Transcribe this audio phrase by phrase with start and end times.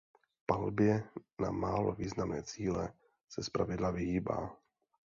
[0.45, 1.03] Palbě
[1.39, 2.93] na málo významné cíle
[3.29, 4.57] se zpravidla vyhýbá.